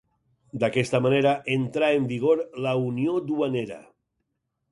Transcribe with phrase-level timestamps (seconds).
[0.61, 3.81] D'aquesta manera entrà en vigor la Unió Duanera.